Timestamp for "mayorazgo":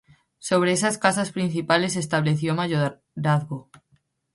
2.55-3.69